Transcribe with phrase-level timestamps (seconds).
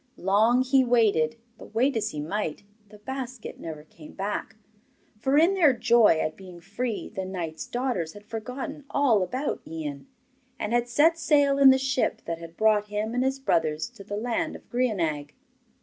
[0.17, 4.55] Long he waited, but wait as he might, the basket never came back,
[5.19, 10.07] for in their joy at being free the knight's daughters had forgotten all about Ian,
[10.57, 14.03] and had set sail in the ship that had brought him and his brothers to
[14.03, 15.35] the land of Grianaig.